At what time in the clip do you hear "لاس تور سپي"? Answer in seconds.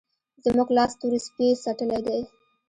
0.77-1.47